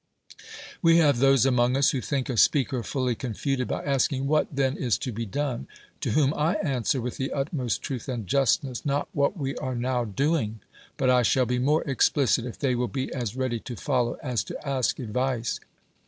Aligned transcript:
We 0.81 0.97
have 0.97 1.19
those 1.19 1.45
among 1.45 1.77
us 1.77 1.91
who 1.91 2.01
think 2.01 2.27
a 2.27 2.35
speaker 2.35 2.81
fully 2.81 3.13
confuted 3.13 3.67
by 3.67 3.85
asking, 3.85 4.25
"^Yhat, 4.25 4.47
then, 4.51 4.75
is 4.75 4.97
to 4.97 5.11
be 5.11 5.27
done?" 5.27 5.67
To 5.99 6.09
whom 6.13 6.33
I 6.33 6.55
answer, 6.55 6.99
with 6.99 7.17
the 7.17 7.31
utmost 7.31 7.83
truth 7.83 8.09
and 8.09 8.25
justness, 8.25 8.83
"Not 8.83 9.09
what 9.13 9.37
we 9.37 9.53
ai 9.61 9.73
e 9.73 9.75
now 9.75 10.05
doing." 10.05 10.61
But 10.97 11.11
I 11.11 11.21
shall 11.21 11.45
be 11.45 11.59
inore 11.59 11.83
explicit 11.87 12.47
if 12.47 12.57
they 12.57 12.73
will 12.73 12.87
be 12.87 13.13
as 13.13 13.35
ready 13.35 13.59
to 13.59 13.75
follow 13.75 14.17
as 14.23 14.43
to 14.45 14.67
ask 14.67 14.97
advice. 14.97 15.59